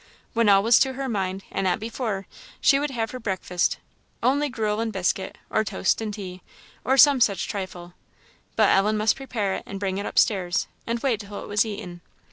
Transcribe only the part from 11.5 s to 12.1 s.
eaten.